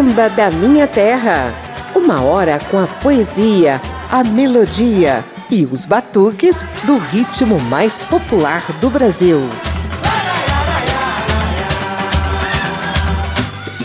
[0.00, 1.52] Samba da Minha Terra.
[1.94, 3.78] Uma hora com a poesia,
[4.10, 9.40] a melodia e os batuques do ritmo mais popular do Brasil.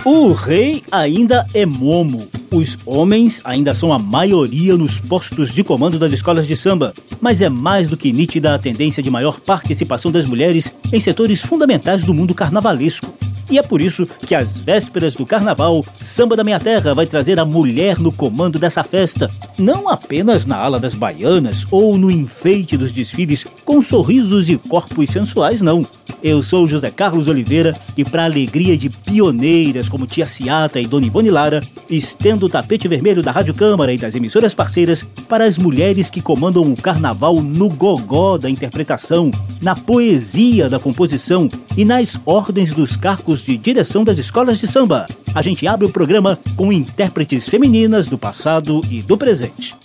[0.06, 2.26] O rei ainda é momo.
[2.50, 7.42] Os homens ainda são a maioria nos postos de comando das escolas de samba, mas
[7.42, 12.06] é mais do que nítida a tendência de maior participação das mulheres em setores fundamentais
[12.06, 13.25] do mundo carnavalesco.
[13.50, 17.40] E é por isso que às vésperas do carnaval, Samba da Minha Terra vai trazer
[17.40, 22.76] a mulher no comando dessa festa, não apenas na ala das baianas ou no enfeite
[22.76, 25.86] dos desfiles com sorrisos e corpos sensuais, não.
[26.22, 31.06] Eu sou José Carlos Oliveira e, para alegria de pioneiras como Tia Ciata e Dona
[31.06, 35.58] Ivone Lara, estendo o tapete vermelho da Rádio Câmara e das emissoras parceiras para as
[35.58, 39.30] mulheres que comandam o carnaval no gogó da interpretação,
[39.62, 45.08] na poesia da composição e nas ordens dos cargos de direção das escolas de samba.
[45.34, 49.76] A gente abre o programa com intérpretes femininas do passado e do presente.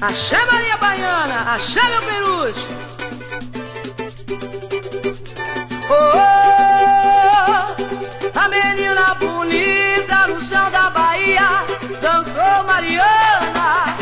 [0.00, 2.93] Axé Maria Baiana, axé meu peruche.
[5.86, 7.74] Oh,
[8.34, 11.64] a menina bonita no chão da Bahia
[12.00, 13.94] dançou Mariana.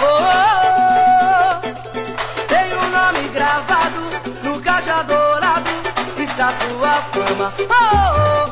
[0.00, 1.60] Oh,
[2.48, 4.00] tem um nome gravado
[4.42, 5.70] no caixa dourado,
[6.18, 7.52] está sua fama.
[7.58, 8.51] Oh, oh,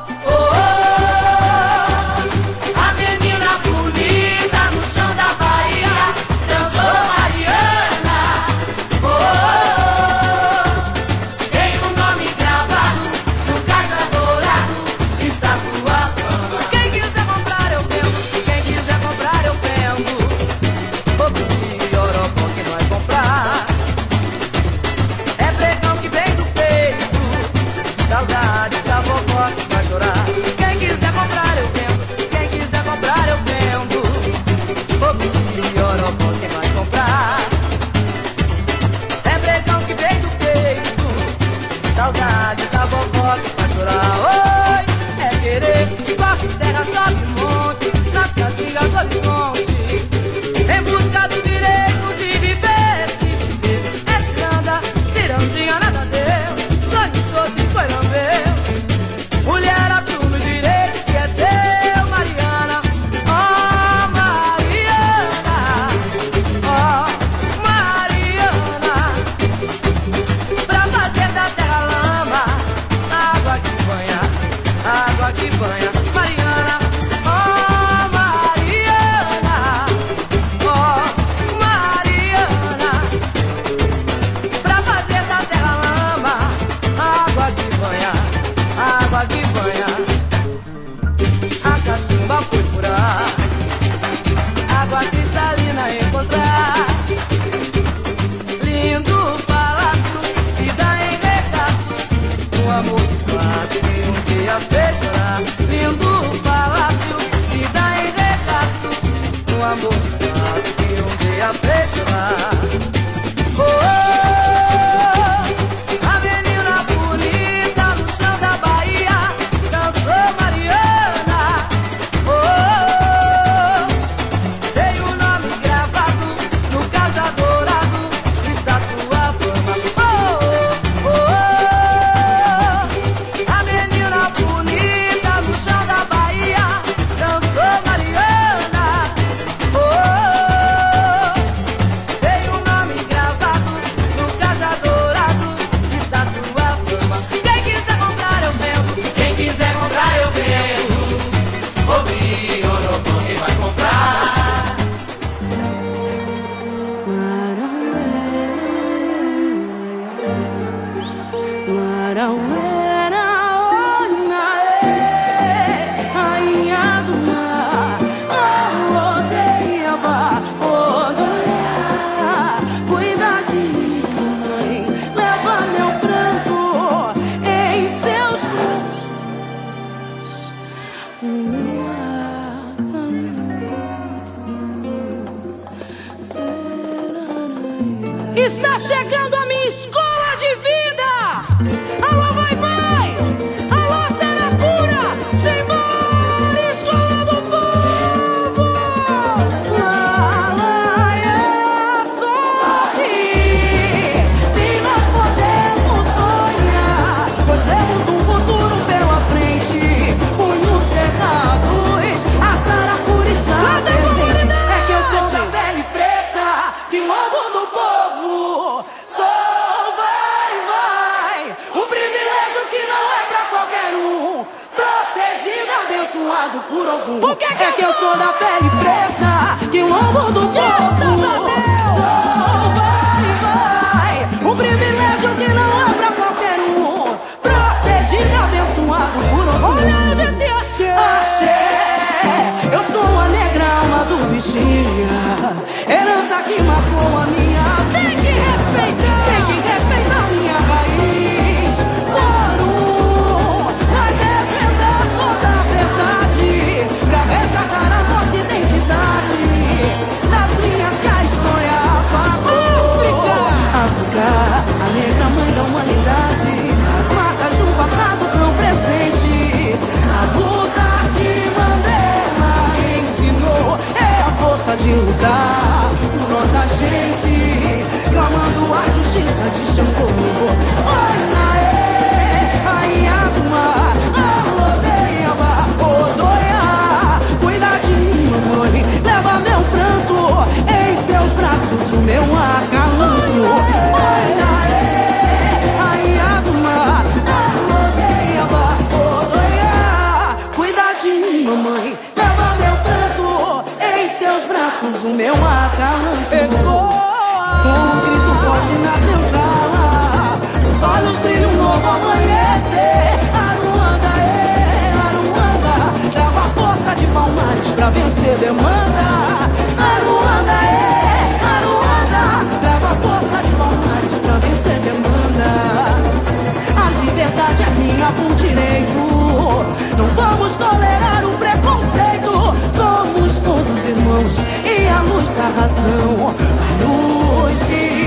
[330.50, 332.32] vamos tolerar o preconceito.
[332.76, 337.99] Somos todos irmãos e a luz da razão vai nos guiar.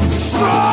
[0.00, 0.71] so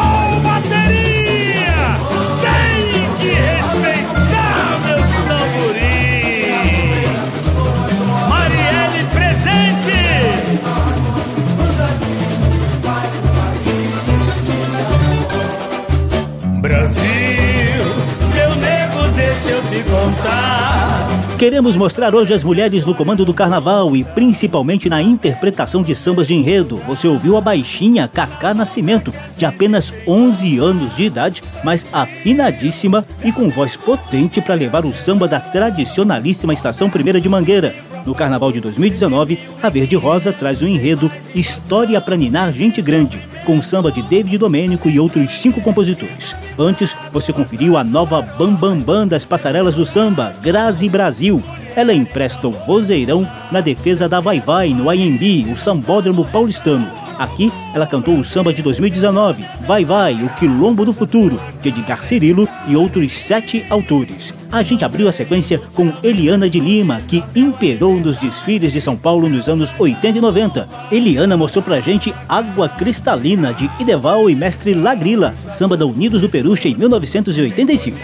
[21.39, 26.27] Queremos mostrar hoje as mulheres no comando do carnaval e principalmente na interpretação de sambas
[26.27, 26.81] de enredo.
[26.85, 33.31] Você ouviu a baixinha Cacá Nascimento, de apenas 11 anos de idade, mas afinadíssima e
[33.31, 37.73] com voz potente para levar o samba da tradicionalíssima Estação Primeira de Mangueira.
[38.05, 43.17] No carnaval de 2019, a Verde Rosa traz o enredo História pra Ninar Gente Grande,
[43.49, 46.35] com samba de David Domênico e outros cinco compositores.
[46.55, 51.41] Antes, você conferiu a nova Bam Bam Bam das passarelas do samba, Grazi Brasil.
[51.75, 56.98] Ela empresta o vozeirão na defesa da Vai Vai no IMB, o Sambódromo Paulistano.
[57.19, 62.01] Aqui, ela cantou o samba de 2019, Vai Vai, o Quilombo do Futuro, de Edgar
[62.01, 64.33] Cirilo e outros sete autores.
[64.49, 68.95] A gente abriu a sequência com Eliana de Lima, que imperou nos desfiles de São
[68.95, 70.69] Paulo nos anos 80 e 90.
[70.89, 76.29] Eliana mostrou pra gente Água Cristalina, de Ideval e Mestre Lagrila, samba da Unidos do
[76.29, 77.97] Peruche em 1985.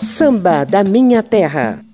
[0.00, 1.89] Samba da Minha Terra.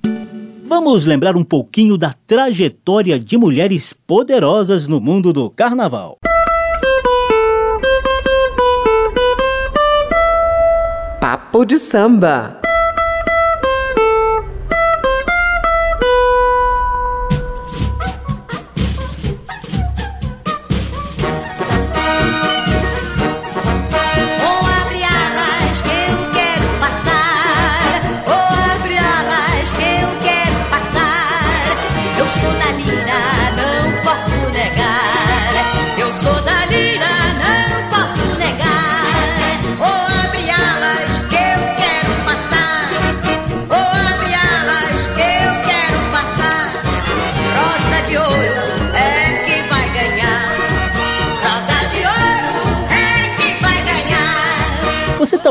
[0.69, 6.19] Vamos lembrar um pouquinho da trajetória de mulheres poderosas no mundo do carnaval.
[11.21, 12.61] Papo de samba.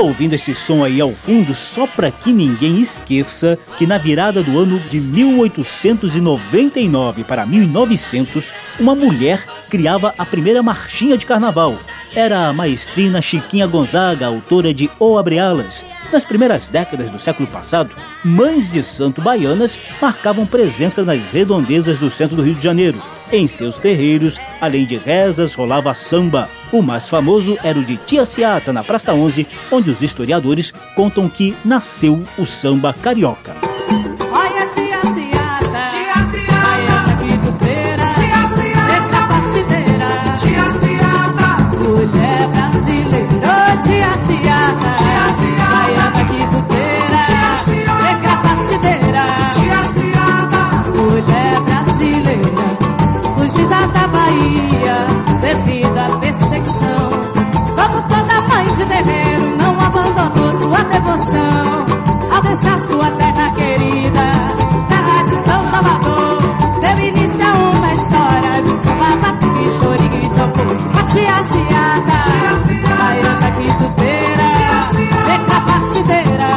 [0.06, 4.60] Ouvindo esse som aí ao fundo só pra que ninguém esqueça que na virada do
[4.60, 11.78] ano de 1899 para 1900, uma mulher criava a primeira marchinha de carnaval.
[12.16, 15.84] Era a maestrina Chiquinha Gonzaga, autora de O Abre Alas.
[16.14, 17.90] Nas primeiras décadas do século passado,
[18.24, 22.98] mães de santo baianas marcavam presença nas redondezas do centro do Rio de Janeiro.
[23.32, 26.48] Em seus terreiros, além de rezas, rolava samba.
[26.76, 31.30] O mais famoso era o de Tia Ciata, na Praça 11, onde os historiadores contam
[31.30, 33.65] que nasceu o samba carioca.
[60.76, 61.86] Sua devoção.
[62.36, 64.26] Ao deixar sua terra querida.
[64.90, 66.40] Terra de São Salvador.
[66.82, 70.76] Deu início a uma história de samba, batuque, chorinho e tambor.
[71.00, 72.18] A tia Ciata.
[72.26, 72.96] Tia Ciata.
[73.04, 74.48] Baiana quituteira.
[75.32, 76.50] Eita partideira.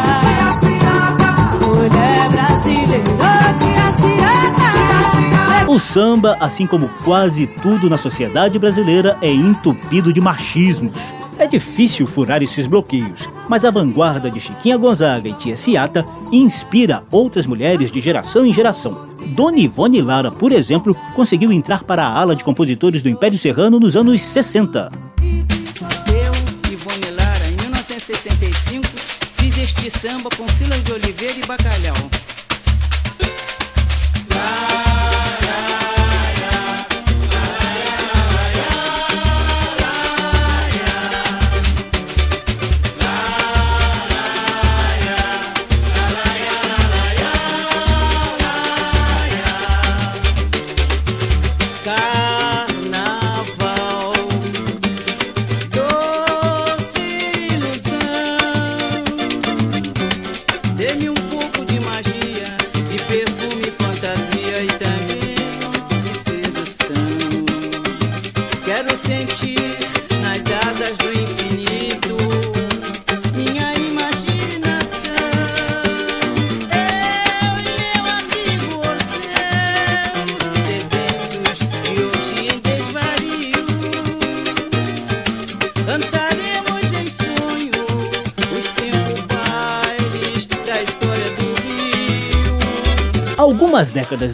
[1.64, 4.66] Mulher brasileira, ô, tia Ciata.
[4.72, 5.70] Tia Ciata.
[5.70, 11.12] O samba, assim como quase tudo na sociedade brasileira, é entupido de machismos.
[11.38, 17.02] É difícil furar esses bloqueios, mas a vanguarda de Chiquinha Gonzaga e Tia Ciata inspira
[17.10, 19.06] outras mulheres de geração em geração.
[19.28, 23.80] Dona Ivone Lara, por exemplo, conseguiu entrar para a ala de compositores do Império Serrano
[23.80, 24.90] nos anos 60.
[25.22, 28.86] Eu, Ivone Lara, em 1965,
[29.36, 32.27] fiz este samba com Silas de Oliveira e Bacalhau.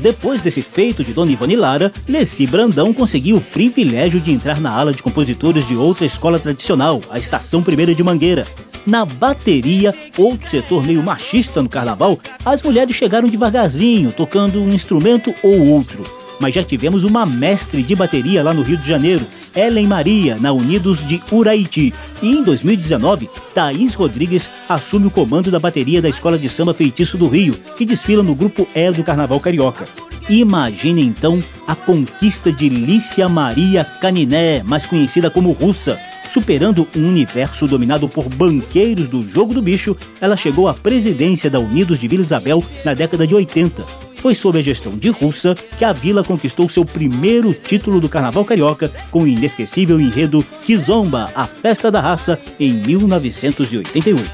[0.01, 4.71] Depois desse feito de Dona Ivone Lara, Leci Brandão conseguiu o privilégio de entrar na
[4.71, 8.47] ala de compositores de outra escola tradicional, a Estação Primeira de Mangueira.
[8.87, 15.35] Na bateria, outro setor meio machista no carnaval, as mulheres chegaram devagarzinho, tocando um instrumento
[15.43, 16.05] ou outro.
[16.39, 20.53] Mas já tivemos uma mestre de bateria lá no Rio de Janeiro, Ellen Maria, na
[20.53, 21.93] Unidos de Uraiti.
[22.23, 27.17] E em 2019, Thaís Rodrigues assume o comando da bateria da Escola de Samba Feitiço
[27.17, 29.85] do Rio, que desfila no grupo E do Carnaval Carioca.
[30.29, 35.99] Imagine então a conquista de Lícia Maria Caniné, mais conhecida como Russa.
[36.29, 41.61] Superando um universo dominado por banqueiros do jogo do bicho, ela chegou à presidência da
[41.61, 44.04] Unidos de Vila Isabel na década de 80.
[44.25, 48.43] Foi sob a gestão de Russa que a vila conquistou seu primeiro título do Carnaval
[48.43, 54.31] Carioca com o inesquecível enredo Kizomba, a festa da raça, em 1988.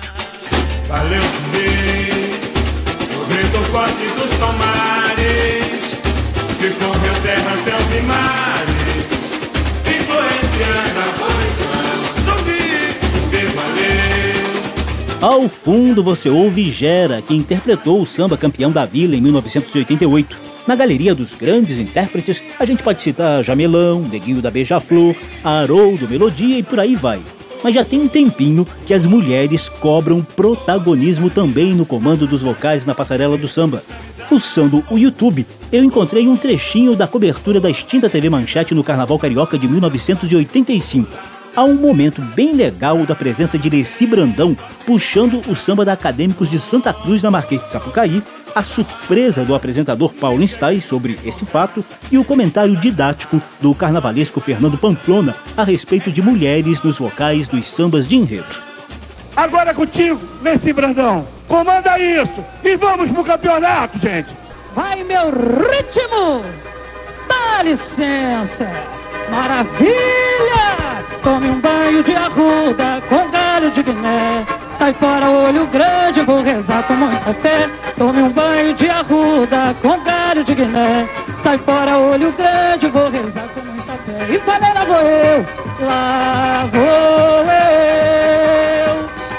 [0.87, 1.21] Valeu
[3.51, 3.59] do
[4.21, 5.99] dos tomares
[6.61, 6.71] que
[7.25, 8.50] terra, céus e mares,
[15.21, 20.35] Ao fundo você ouve Gera, que interpretou o samba campeão da Vila em 1988.
[20.67, 26.59] Na galeria dos grandes intérpretes, a gente pode citar Jamelão, Neguinho da Beija-Flor, Haroldo Melodia
[26.59, 27.21] e por aí vai.
[27.63, 32.87] Mas já tem um tempinho que as mulheres cobram protagonismo também no comando dos vocais
[32.87, 33.83] na passarela do samba.
[34.27, 39.19] Fuçando o YouTube, eu encontrei um trechinho da cobertura da extinta TV Manchete no Carnaval
[39.19, 41.40] Carioca de 1985.
[41.55, 46.49] Há um momento bem legal da presença de Leci Brandão puxando o samba da Acadêmicos
[46.49, 48.23] de Santa Cruz na Marquês de Sapucaí,
[48.55, 54.41] a surpresa do apresentador Paulo Instai sobre esse fato e o comentário didático do carnavalesco
[54.41, 58.71] Fernando Pamplona a respeito de mulheres nos vocais dos sambas de enredo.
[59.37, 61.27] Agora é contigo, Messi Brandão.
[61.49, 64.29] Comanda isso e vamos pro campeonato, gente.
[64.75, 66.45] Vai meu ritmo!
[67.29, 68.71] Dá licença!
[69.31, 70.30] Maravilha!
[71.23, 74.45] Tome um banho de arruda com galho de guiné.
[74.79, 77.69] Sai fora, olho grande, vou rezar com muita fé.
[77.99, 81.07] Tome um banho de arruda com galho de guiné.
[81.43, 84.35] Sai fora, olho grande, vou rezar com muita fé.
[84.35, 85.47] E falei, lá vou eu,
[85.87, 87.91] lá vou eu.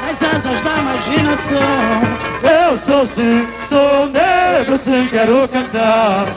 [0.05, 2.21] Nas asas da imaginação.
[2.43, 6.27] Eu sou sim, sou negro, sim, quero cantar.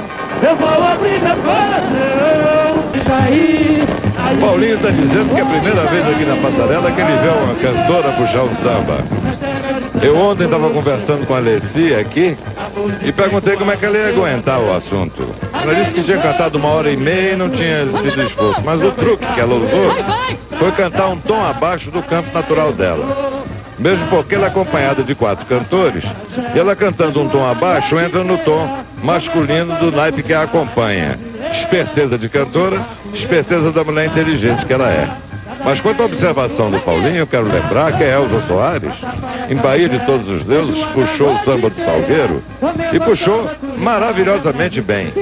[0.42, 2.84] Eu vou abrir meu coração.
[2.94, 7.00] E daí, aí, Paulinho está dizendo que é a primeira vez aqui na passarela que
[7.00, 8.98] ele vê uma cantora puxar um samba.
[10.02, 12.36] Eu ontem estava conversando com a Alessia aqui
[13.02, 15.26] e perguntei como é que ela ia aguentar o assunto.
[15.52, 18.60] Ela disse que tinha cantado uma hora e meia e não tinha sido esforço.
[18.64, 19.94] Mas o truque que ela usou
[20.58, 23.42] foi cantar um tom abaixo do campo natural dela.
[23.78, 26.04] Mesmo porque ela é acompanhada de quatro cantores,
[26.54, 28.68] e ela cantando um tom abaixo entra no tom
[29.02, 31.18] masculino do naipe que a acompanha.
[31.54, 32.80] Esperteza de cantora,
[33.12, 35.08] esperteza da mulher inteligente que ela é.
[35.64, 38.92] Mas quanto à observação do Paulinho, eu quero lembrar que a Elza Soares,
[39.48, 42.42] em Bahia de Todos os Deuses, puxou o samba do Salgueiro
[42.92, 45.12] e puxou maravilhosamente bem.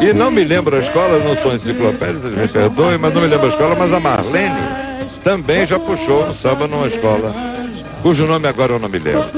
[0.00, 3.46] E não me lembro a escola, não sou enciclopédia, me perdoem, mas não me lembro
[3.46, 4.62] a escola, mas a Marlene
[5.22, 7.34] também já puxou um samba numa escola,
[8.02, 9.28] cujo nome agora eu não me lembro.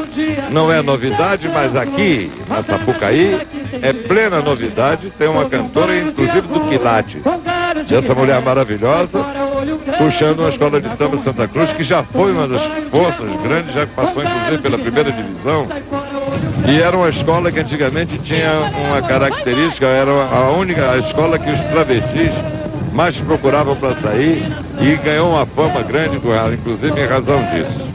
[0.50, 3.40] Não é novidade, mas aqui, na Sapucaí,
[3.82, 7.22] é plena novidade, tem uma cantora, inclusive do Quilate.
[7.88, 9.24] E essa mulher maravilhosa,
[9.98, 13.72] puxando uma escola de samba de Santa Cruz, que já foi uma das forças grandes,
[13.72, 15.66] já passou inclusive pela primeira divisão.
[16.68, 18.50] E era uma escola que antigamente tinha
[18.88, 22.32] uma característica, era a única escola que os travestis
[22.92, 24.44] mais procuravam para sair
[24.80, 27.90] e ganhou uma fama grande com ela, inclusive em razão disso.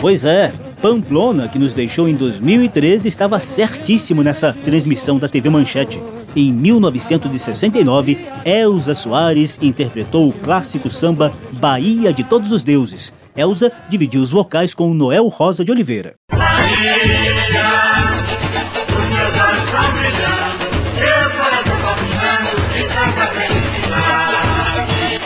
[0.00, 6.00] Pois é, Pamplona, que nos deixou em 2013, estava certíssimo nessa transmissão da TV Manchete.
[6.36, 13.12] Em 1969, Elza Soares interpretou o clássico samba Bahia de Todos os Deuses.
[13.36, 16.14] Elza dividiu os vocais com Noel Rosa de Oliveira.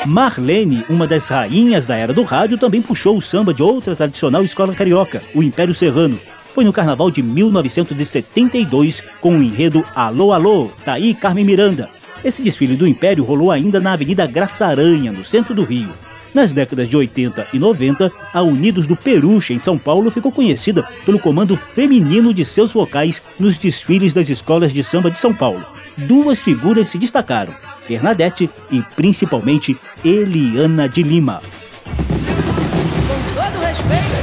[0.07, 4.43] Marlene, uma das rainhas da era do rádio, também puxou o samba de outra tradicional
[4.43, 6.19] escola carioca, o Império Serrano.
[6.53, 11.89] Foi no carnaval de 1972 com o enredo Alô Alô, Taí Carmen Miranda.
[12.25, 15.91] Esse desfile do Império rolou ainda na Avenida Graça Aranha, no centro do Rio.
[16.35, 20.83] Nas décadas de 80 e 90, a Unidos do Peruche, em São Paulo, ficou conhecida
[21.05, 25.65] pelo comando feminino de seus vocais nos desfiles das escolas de samba de São Paulo.
[25.97, 27.55] Duas figuras se destacaram,
[27.93, 31.43] Bernadette e principalmente Eliana de Lima.
[31.85, 34.22] Com todo respeito,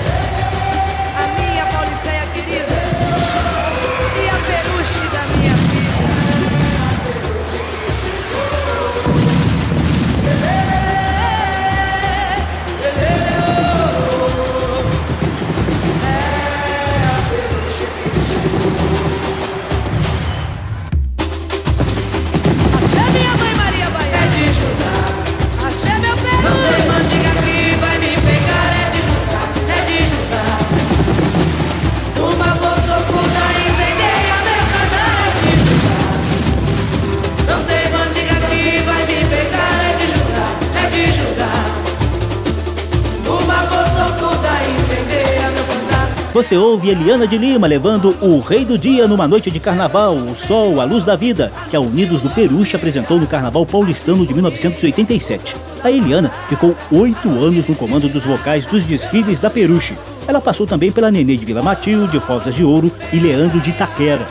[46.41, 50.33] você ouve Eliana de Lima levando O Rei do Dia numa noite de carnaval, O
[50.33, 54.33] Sol, a Luz da Vida, que a Unidos do Peruche apresentou no Carnaval Paulistano de
[54.33, 55.57] 1987.
[55.83, 59.95] A Eliana ficou oito anos no comando dos vocais dos desfiles da Peruche.
[60.25, 64.25] Ela passou também pela Nenê de Vila Matilde, Rosas de Ouro e Leandro de Itaquera.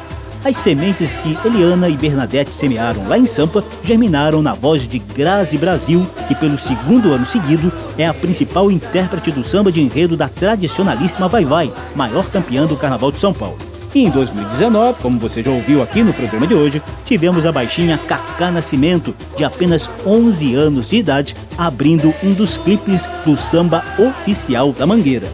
[0.44, 5.58] As sementes que Eliana e Bernadette semearam lá em Sampa germinaram na voz de Grazi
[5.58, 10.28] Brasil, que pelo segundo ano seguido é a principal intérprete do samba de enredo da
[10.28, 13.58] tradicionalíssima Vai Vai, maior campeã do Carnaval de São Paulo.
[13.94, 17.98] E em 2019, como você já ouviu aqui no programa de hoje, tivemos a baixinha
[17.98, 24.72] Cacá Nascimento, de apenas 11 anos de idade, abrindo um dos clipes do samba oficial
[24.72, 25.26] da Mangueira.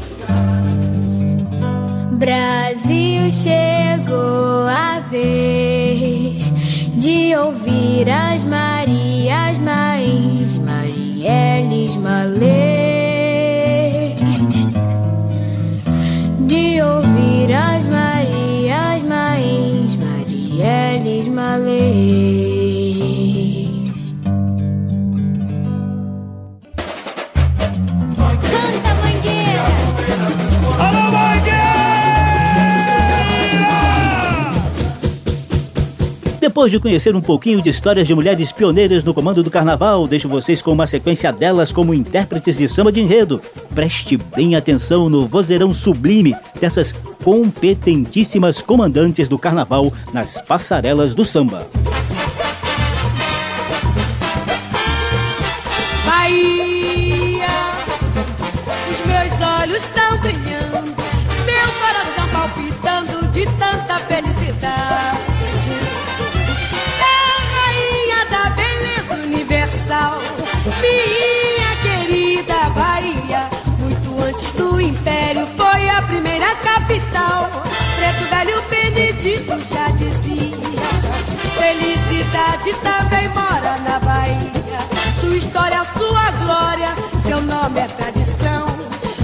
[2.13, 6.53] Brasil chegou a vez
[6.97, 12.74] de ouvir as Marias Mães, Marielles Malês.
[36.55, 40.29] Depois de conhecer um pouquinho de histórias de mulheres pioneiras no comando do carnaval, deixo
[40.29, 43.43] vocês com uma sequência delas como intérpretes de samba de enredo.
[43.75, 46.93] Preste bem atenção no vozeirão sublime dessas
[47.25, 51.67] competentíssimas comandantes do carnaval nas passarelas do samba.
[78.95, 80.55] Benedito já dizia.
[81.59, 84.53] Felicidade também mora na Bahia.
[85.21, 86.95] Sua história, sua glória,
[87.27, 88.67] seu nome é tradição.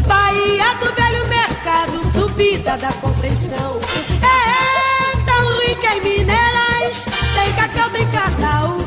[0.08, 3.78] Bahia do velho mercado, subida da Conceição.
[4.22, 7.04] É tão rica em minerais,
[7.34, 8.79] tem cacau, tem carnaúba,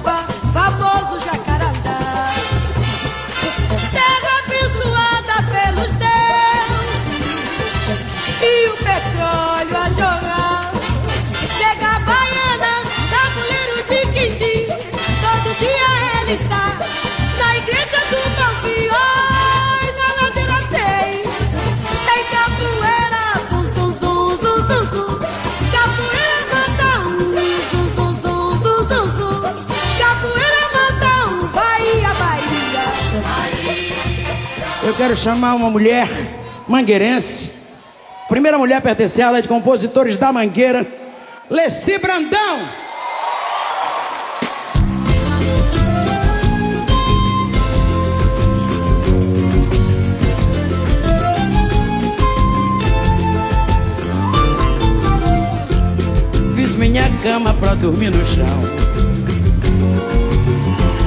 [34.94, 36.08] Eu quero chamar uma mulher
[36.68, 37.50] mangueirense.
[38.30, 40.86] Primeira mulher a pertencer à ala de compositores da Mangueira,
[41.50, 42.60] Leci Brandão.
[56.56, 58.46] Fiz minha cama pra dormir no chão.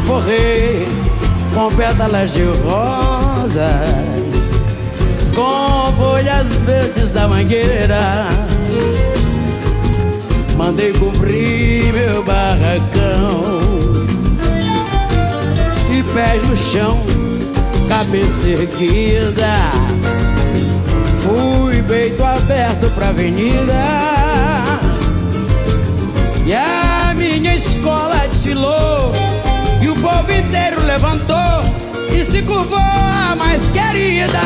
[0.09, 1.06] Forrei
[1.57, 3.65] com pétalas de rosas,
[5.35, 8.27] com folhas verdes da mangueira.
[10.55, 13.65] Mandei cobrir meu barracão
[15.91, 17.01] e pés no chão,
[17.89, 19.57] cabeça erguida.
[21.21, 23.83] Fui peito aberto pra avenida.
[26.45, 29.13] E a minha escola desfilou
[29.81, 31.37] E o povo inteiro levantou
[32.11, 34.41] E se curvou a mais querida.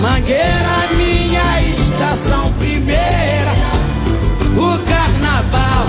[0.00, 3.52] Mangueira, minha estação primeira.
[4.56, 5.86] O carnaval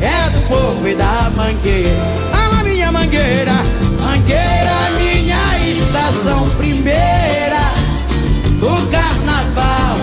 [0.00, 2.02] é do povo e da mangueira.
[2.32, 3.52] Alô, minha mangueira.
[4.00, 7.72] Mangueira, minha estação primeira.
[8.60, 9.96] O carnaval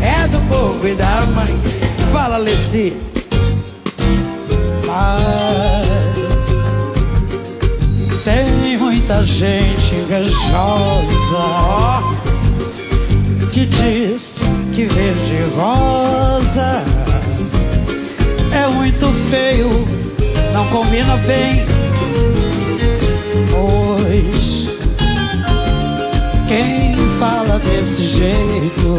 [0.00, 1.88] é do povo e da mangueira.
[2.10, 2.96] Fala, Leci.
[4.86, 5.67] Mas
[8.98, 11.44] muita gente invejosa
[13.52, 14.40] que diz
[14.74, 16.82] que verde rosa
[18.52, 19.70] é muito feio,
[20.52, 21.64] não combina bem.
[23.50, 24.68] Pois
[26.48, 28.98] quem fala desse jeito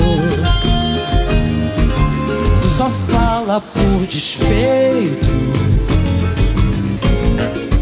[2.63, 5.27] só fala por despeito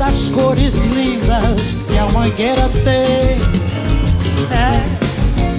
[0.07, 3.41] das cores lindas que a mangueira tem.
[4.49, 4.81] É,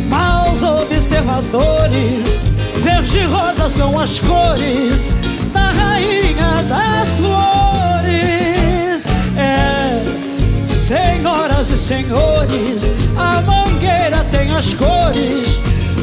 [0.08, 2.44] maus observadores.
[2.82, 5.12] Verde e rosa são as cores
[5.52, 9.06] da rainha das flores.
[9.36, 10.02] É,
[10.66, 15.60] senhoras e senhores, a mangueira tem as cores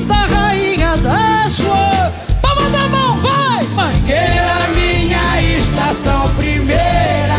[0.08, 2.14] da rainha das flores.
[2.44, 3.64] Palma da mão, vai!
[3.74, 7.35] Mangueira, minha estação primeira.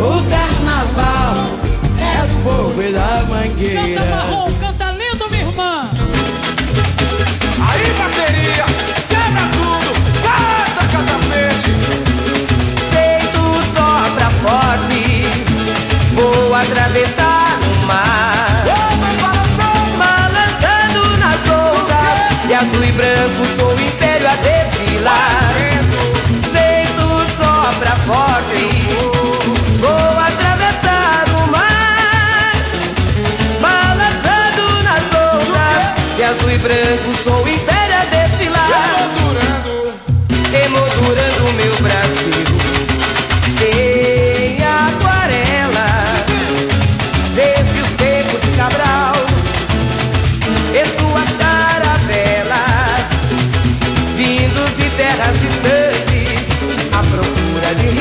[0.00, 1.46] O carnaval
[1.98, 4.04] é do povo e da Canta mangueira.
[4.06, 5.90] marrom, canta lindo, minha irmã.
[7.68, 8.64] Aí, bateria,
[9.08, 9.90] quebra tudo,
[10.24, 11.72] canta Casa Verde.
[12.90, 13.42] Peito
[13.74, 15.02] sopra forte,
[16.14, 18.64] vou atravessar o mar.
[19.98, 25.52] Balançando nas ondas, de azul e branco sou o império a desfilar.
[26.52, 28.69] Peito sopra forte,
[55.10, 56.28] terras distantes
[56.92, 57.99] À procura de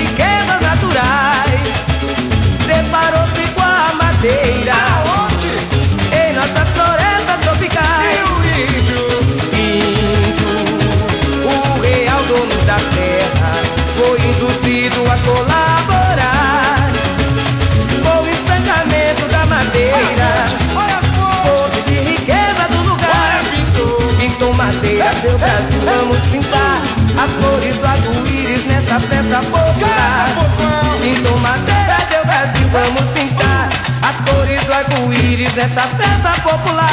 [29.00, 30.28] festa popular.
[31.02, 33.70] Pintou madeira, seu Brasil, vamos pintar
[34.02, 36.90] as cores do arco-íris nessa festa popular.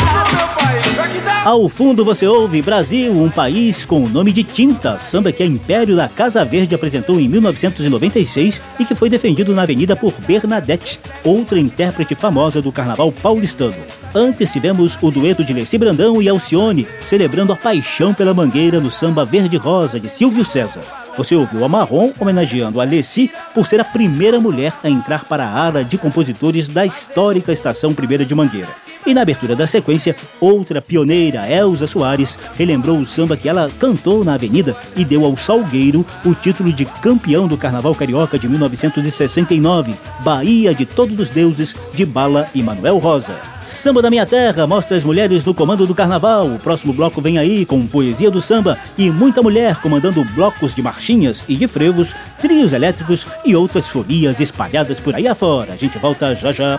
[1.44, 5.46] Ao fundo você ouve Brasil, um país com o nome de tinta, samba que a
[5.46, 10.98] Império da Casa Verde apresentou em 1996 e que foi defendido na avenida por Bernadette,
[11.22, 13.76] outra intérprete famosa do carnaval paulistano.
[14.12, 18.90] Antes tivemos o dueto de Leci Brandão e Alcione, celebrando a paixão pela mangueira no
[18.90, 21.05] samba Verde Rosa de Silvio César.
[21.16, 25.44] Você ouviu a Marrom homenageando a Leci por ser a primeira mulher a entrar para
[25.44, 28.85] a ala de compositores da histórica Estação Primeira de Mangueira.
[29.06, 34.24] E na abertura da sequência, outra pioneira, Elza Soares, relembrou o samba que ela cantou
[34.24, 39.94] na Avenida e deu ao Salgueiro o título de campeão do Carnaval Carioca de 1969,
[40.24, 43.32] Bahia de Todos os Deuses, de Bala e Manuel Rosa.
[43.62, 46.46] Samba da Minha Terra mostra as mulheres no comando do carnaval.
[46.46, 50.82] O próximo bloco vem aí com poesia do samba e muita mulher comandando blocos de
[50.82, 55.72] marchinhas e de frevos, trios elétricos e outras folias espalhadas por aí afora.
[55.72, 56.78] A gente volta já já.